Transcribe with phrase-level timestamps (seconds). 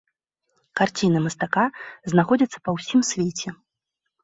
[0.81, 1.65] Карціны мастака
[2.15, 3.49] знаходзяцца па ўсім свеце.